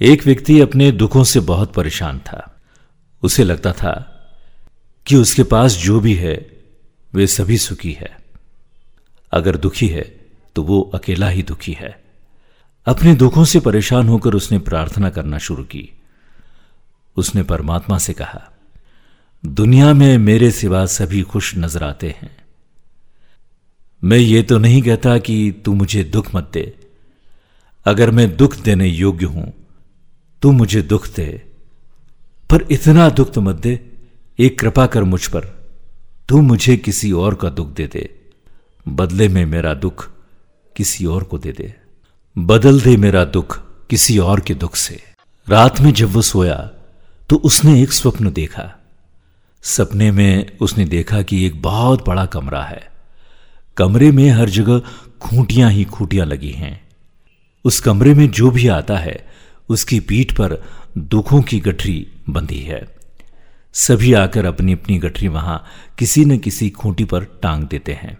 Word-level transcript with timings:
एक 0.00 0.24
व्यक्ति 0.26 0.60
अपने 0.60 0.90
दुखों 0.92 1.24
से 1.24 1.40
बहुत 1.40 1.72
परेशान 1.74 2.18
था। 2.18 2.60
उसे 3.22 3.44
लगता 3.44 3.72
था 3.72 3.92
कि 5.06 5.16
उसके 5.16 5.42
पास 5.42 5.76
जो 5.76 6.00
भी 6.00 6.14
है, 6.14 6.34
वे 7.14 7.26
सभी 7.26 7.58
सुखी 7.58 7.92
है। 7.92 8.16
अगर 9.32 9.56
दुखी 9.56 9.88
है 9.88 10.02
तो 10.56 10.62
वो 10.62 10.80
अकेला 10.94 11.28
ही 11.28 11.42
दुखी 11.42 11.72
है। 11.72 12.04
अपने 12.86 13.14
दुखों 13.14 13.44
से 13.44 13.60
परेशान 13.60 14.08
होकर 14.08 14.34
उसने 14.34 14.58
प्रार्थना 14.58 15.10
करना 15.10 15.38
शुरू 15.38 15.64
की। 15.64 15.88
उसने 17.16 17.42
परमात्मा 17.42 17.98
से 17.98 18.12
कहा, 18.12 18.42
दुनिया 19.44 19.92
में 19.94 20.18
मेरे 20.18 20.50
सिवा 20.50 20.86
सभी 20.86 21.22
खुश 21.22 21.56
नज़र 21.56 21.84
आते 21.84 22.14
हैं। 22.22 22.36
मैं 24.02 24.18
ये 24.18 24.42
तो 24.42 24.58
नहीं 24.58 24.82
कहता 24.82 25.18
कि 25.18 25.62
तू 25.64 25.74
मुझे 25.74 26.04
दुख 26.04 26.34
मत 26.34 26.50
दे। 26.52 26.72
अगर 27.86 28.10
मैं 28.10 28.36
दुख 28.36 28.56
देने 28.56 28.86
योग्य 28.86 29.26
हूँ 29.26 29.52
तू 30.42 30.52
मुझे 30.52 30.82
दुख 30.82 31.08
दे। 31.08 31.42
पर 32.50 32.66
इतना 32.70 33.08
दुख 33.08 33.32
तो 33.32 33.40
मत 33.40 33.54
दे, 33.54 33.92
एक 34.38 34.60
कृपा 34.60 34.86
कर 34.86 35.04
मुझ 35.04 35.26
पर। 35.26 35.70
तू 36.28 36.40
मुझे 36.40 36.76
किसी 36.76 37.12
और 37.12 37.34
का 37.34 37.50
दुख 37.50 37.68
दे 37.68 37.86
दे। 37.86 38.20
बदले 38.88 39.28
में 39.28 39.46
मेरा 39.46 39.74
दुख 39.74 40.10
किसी 40.76 41.06
और 41.06 41.24
को 41.24 41.38
दे 41.38 41.52
दे। 41.52 41.74
बदल 42.38 42.80
दे 42.80 42.96
मेरा 42.96 43.24
दुख 43.24 43.62
किसी 43.90 44.18
और 44.18 44.40
के 44.40 44.54
दुख 44.54 44.76
से। 44.76 45.02
रात 45.48 45.80
में 45.80 45.92
जब 45.92 46.08
वो 46.08 46.22
सोया 46.22 46.70
तो 47.28 47.36
उसने 47.36 47.82
एक 47.82 47.92
स्वप्न 47.92 48.32
देखा। 48.32 48.72
सपने 49.62 50.10
में 50.10 50.58
उसने 50.58 50.84
देखा 50.84 51.22
कि 51.22 51.46
एक 51.46 51.62
बहुत 51.62 52.06
बड़ा 52.08 52.26
कमरा 52.26 52.62
है। 52.62 52.90
कमरे 53.76 54.10
में 54.10 54.30
हर 54.30 54.48
जगह 54.48 54.78
खूंटियाँ 55.20 55.70
ही 55.70 55.84
खूंटियाँ 55.84 56.26
लगी 56.26 56.50
हैं। 56.50 56.88
उस 57.64 57.80
कमरे 57.80 58.14
में 58.14 58.30
जो 58.30 58.50
भी 58.50 58.68
आता 58.68 58.96
है 58.96 59.25
उसकी 59.68 60.00
पीठ 60.00 60.32
पर 60.32 60.64
दुखों 60.98 61.42
की 61.42 61.60
गठरी 61.60 62.06
बंधी 62.30 62.60
है। 62.60 62.96
सभी 63.72 64.12
आकर 64.12 64.44
अपनी 64.44 64.72
अपनी 64.72 64.98
गठरी 64.98 65.28
वहाँ 65.28 65.64
किसी 65.98 66.24
न 66.24 66.38
किसी 66.38 66.70
खूंटी 66.70 67.04
पर 67.04 67.24
टांग 67.24 67.64
देते 67.64 67.92
हैं 67.92 68.18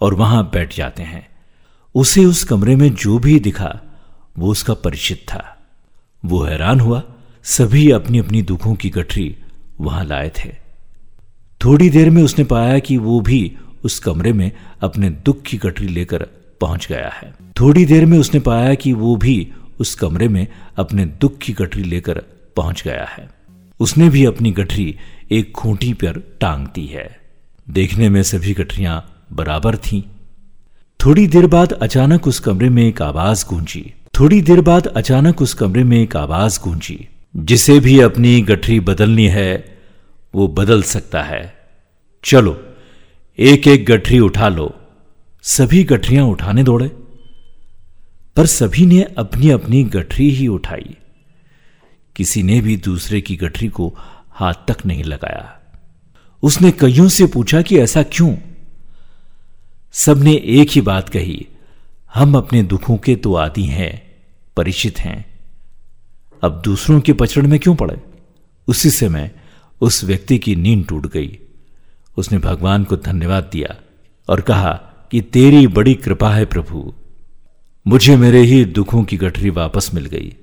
और 0.00 0.14
वहाँ 0.14 0.50
बैठ 0.54 0.76
जाते 0.76 1.02
हैं। 1.02 1.28
उसे 1.94 2.24
उस 2.24 2.44
कमरे 2.44 2.76
में 2.76 2.94
जो 2.94 3.18
भी 3.18 3.40
दिखा, 3.40 3.80
वो 4.38 4.50
उसका 4.50 4.74
परिचित 4.74 5.26
था। 5.28 5.70
वो 6.24 6.42
हैरान 6.42 6.80
हुआ, 6.80 7.02
सभी 7.42 7.90
अपनी 7.90 8.18
अपनी 8.18 8.42
दुखों 8.42 8.74
की 8.74 8.90
गठरी 8.90 9.36
वहाँ 9.80 10.04
लाए 10.04 10.32
थे। 10.38 10.52
थोड़ी 11.64 11.90
देर 11.90 12.10
में 12.10 12.22
उसने 12.22 12.44
पाया 12.44 12.78
कि 12.78 12.96
वो 12.96 13.20
भी 13.20 13.56
उस 13.84 13.98
कमरे 13.98 14.32
में 14.32 14.52
अपने 14.80 15.10
दुख 15.10 15.42
की 15.42 15.56
गठरी 15.56 15.88
लेकर 15.88 16.28
पहुँच 16.60 16.86
गया 16.88 17.08
है। 17.08 17.34
थोड़ी 17.60 17.84
देर 17.84 18.06
में 18.06 18.18
उसने 18.18 18.40
पाया 18.40 18.74
कि 18.74 18.92
वो 18.92 19.16
भी 19.16 19.52
उस 19.80 19.94
कमरे 19.94 20.28
में 20.28 20.46
अपने 20.76 21.04
दुख 21.04 21.38
की 21.38 21.52
गठरी 21.52 21.82
लेकर 21.82 22.22
पहुँच 22.56 22.82
गया 22.82 23.04
है। 23.04 23.30
उसने 23.80 24.10
भी 24.10 24.24
अपनी 24.24 24.52
गठरी 24.52 24.96
एक 25.30 25.52
खूंटी 25.52 25.92
पर 25.92 26.36
टांग 26.40 26.66
दी 26.66 26.86
है। 26.86 27.20
देखने 27.70 28.08
में 28.08 28.22
सभी 28.22 28.54
गठरियाँ 28.54 29.26
बराबर 29.32 29.76
थीं। 29.76 30.02
थोड़ी 31.04 31.26
देर 31.26 31.46
बाद 31.46 31.72
अचानक 31.72 32.26
उस 32.26 32.40
कमरे 32.40 32.68
में 32.68 32.88
एक 32.88 33.02
आवाज़ 33.02 33.46
गूंजी। 33.48 33.94
थोड़ी 34.20 34.40
देर 34.40 34.60
बाद 34.60 34.86
अचानक 34.86 35.42
उस 35.42 35.54
कमरे 35.54 35.84
में 35.84 36.02
एक 36.02 36.16
आवाज़ 36.16 36.60
गूंजी। 36.60 37.08
जिसे 37.36 37.80
भी 37.80 38.00
अपनी 38.00 38.40
गठरी 38.40 38.80
बदलनी 38.80 39.28
है, 39.28 39.78
वो 40.34 40.48
बदल 40.48 40.82
सकता 40.82 41.22
है। 41.22 41.56
चलो 42.24 42.64
एक 43.38 43.68
एक 43.68 43.86
गठरी 43.86 44.18
उठा 44.18 44.48
लो। 44.48 44.74
सभी 45.42 45.84
गठरियाँ 45.84 46.24
उठाने 46.24 46.62
दौड़े। 46.62 46.97
पर 48.38 48.46
सभी 48.46 48.86
ने 48.86 49.02
अपनी 49.02 49.50
अपनी 49.50 49.84
गठरी 49.84 50.30
ही 50.30 50.48
उठाई। 50.48 50.96
किसी 52.16 52.42
ने 52.42 52.60
भी 52.60 52.76
दूसरे 52.76 53.20
की 53.20 53.36
गठरी 53.36 53.68
को 53.68 53.96
हाथ 54.30 54.54
तक 54.68 54.86
नहीं 54.86 55.04
लगाया। 55.04 55.60
उसने 56.42 56.70
कईयों 56.70 57.08
से 57.08 57.26
पूछा 57.26 57.62
कि 57.62 57.78
ऐसा 57.78 58.02
क्यों? 58.02 58.36
सबने 59.92 60.34
एक 60.34 60.68
ही 60.70 60.80
बात 60.80 61.08
कही, 61.08 61.46
हम 62.14 62.34
अपने 62.34 62.62
दुखों 62.62 62.96
के 62.96 63.16
तो 63.16 63.34
आदि 63.34 63.64
हैं, 63.64 64.16
परिचित 64.56 65.00
हैं। 65.00 65.38
अब 66.44 66.62
दूसरों 66.64 67.00
के 67.00 67.12
पचड़ 67.12 67.46
में 67.46 67.60
क्यों 67.60 67.74
पड़े? 67.74 67.96
उसी 68.68 68.90
समय 68.90 69.30
उस 69.80 70.04
व्यक्ति 70.04 70.38
की 70.38 70.56
नींद 70.56 70.86
टूट 70.88 71.12
गई। 71.12 71.38
उसने 72.16 72.38
भगवान 72.38 72.84
को 72.84 72.96
धन्यवाद 72.96 73.50
दिया 73.52 73.76
और 74.28 74.40
कहा 74.40 74.72
कि 75.10 75.20
तेरी 75.20 75.66
बड़ी 75.66 75.94
कृपा 75.94 76.34
है 76.34 76.44
प्रभु। 76.44 76.94
मुझे 77.88 78.16
मेरे 78.16 78.40
ही 78.40 78.64
दुखों 78.64 79.04
की 79.04 79.16
गठरी 79.16 79.50
वापस 79.50 79.90
मिल 79.94 80.06
गई। 80.06 80.36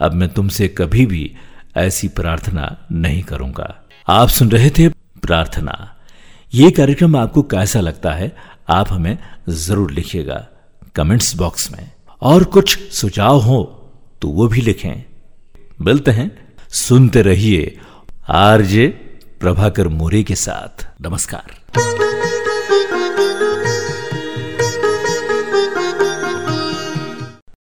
अब 0.00 0.12
मैं 0.12 0.28
तुमसे 0.28 0.68
कभी 0.68 1.06
भी 1.06 1.36
ऐसी 1.76 2.08
प्रार्थना 2.08 2.86
नहीं 2.92 3.22
करूँगा। 3.22 3.84
आप 4.08 4.28
सुन 4.28 4.50
रहे 4.50 4.70
थे 4.70 4.88
प्रार्थना। 4.88 5.96
ये 6.54 6.70
कार्यक्रम 6.70 7.16
आपको 7.16 7.42
कैसा 7.42 7.80
लगता 7.80 8.12
है, 8.12 8.36
आप 8.68 8.92
हमें 8.92 9.18
ज़रूर 9.48 9.90
लिखिएगा 9.90 10.46
कमेंट्स 10.94 11.36
बॉक्स 11.36 11.70
में। 11.72 11.90
और 12.22 12.44
कुछ 12.44 12.78
सुझाव 12.92 13.40
हो 13.40 13.62
तो 14.22 14.28
वो 14.28 14.48
भी 14.48 14.60
लिखें। 14.60 15.04
मिलते 15.80 16.10
हैं। 16.10 16.30
सुनते 16.70 17.22
रहिए 17.22 17.78
आरजे 18.28 18.86
प्रभाकर 19.40 19.88
मोरे 19.88 20.22
के 20.22 20.34
साथ। 20.34 20.88
नमस्कार। 21.00 21.65